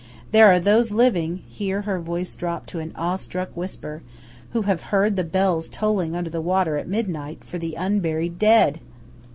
[0.31, 4.01] There are those living" (here her voice dropped to an awe struck whisper)
[4.49, 8.79] "who have heard the bells tolling under the water at midnight for the unburied dead!"